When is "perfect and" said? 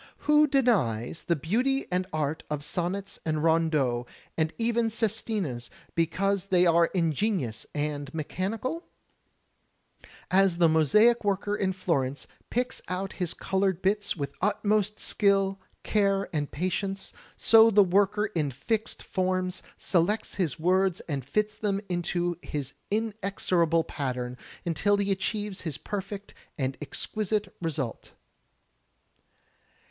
25.77-26.75